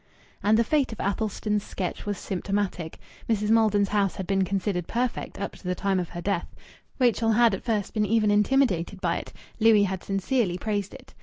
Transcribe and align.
And 0.41 0.57
the 0.57 0.63
fate 0.63 0.91
of 0.91 0.99
Athelstan's 0.99 1.63
sketch 1.63 2.07
was 2.07 2.17
symptomatic. 2.17 2.97
Mrs. 3.29 3.51
Maiden's 3.51 3.89
house 3.89 4.15
had 4.15 4.25
been 4.25 4.43
considered 4.43 4.87
perfect, 4.87 5.39
up 5.39 5.51
to 5.57 5.63
the 5.63 5.75
time 5.75 5.99
of 5.99 6.09
her 6.09 6.21
death. 6.23 6.47
Rachel 6.97 7.33
had 7.33 7.53
at 7.53 7.63
first 7.63 7.93
been 7.93 8.07
even 8.07 8.31
intimidated 8.31 8.99
by 8.99 9.17
it; 9.17 9.31
Louis 9.59 9.83
had 9.83 10.03
sincerely 10.03 10.57
praised 10.57 10.95
it. 10.95 11.13